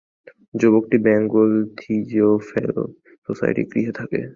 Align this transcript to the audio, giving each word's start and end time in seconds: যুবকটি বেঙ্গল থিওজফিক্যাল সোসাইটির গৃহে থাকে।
যুবকটি 0.53 0.97
বেঙ্গল 1.05 1.51
থিওজফিক্যাল 1.77 2.79
সোসাইটির 3.27 3.67
গৃহে 3.71 3.93
থাকে। 3.99 4.21